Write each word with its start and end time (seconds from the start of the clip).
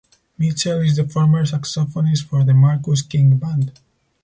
Mitchell 0.35 0.81
is 0.81 0.95
the 0.95 1.07
former 1.07 1.45
saxophonist 1.45 2.23
for 2.25 2.43
The 2.43 2.55
Marcus 2.55 3.03
King 3.03 3.37
Band. 3.37 3.79